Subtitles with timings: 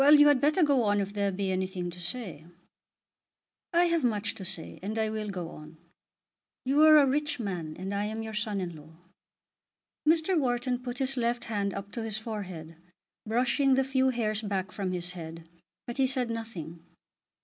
[0.01, 2.45] You had better go on if there be anything to say."
[3.71, 5.77] "I have much to say, and I will go on.
[6.65, 8.95] You are a rich man, and I am your son in law."
[10.09, 10.35] Mr.
[10.35, 12.77] Wharton put his left hand up to his forehead,
[13.27, 15.47] brushing the few hairs back from his head,
[15.85, 16.83] but he said nothing.